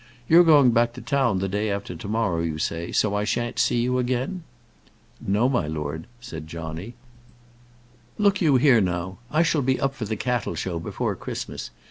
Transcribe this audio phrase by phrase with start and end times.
[0.27, 3.59] "You're going back to town the day after to morrow, you say, so I shan't
[3.59, 4.41] see you again?"
[5.23, 6.95] "No, my lord," said Johnny.
[8.17, 9.19] "Look you here, now.
[9.29, 11.69] I shall be up for the Cattle show before Christmas.